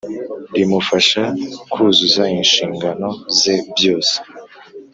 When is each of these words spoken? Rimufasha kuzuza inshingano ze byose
Rimufasha 0.55 1.23
kuzuza 1.71 2.23
inshingano 2.37 3.09
ze 3.37 3.55
byose 3.75 4.15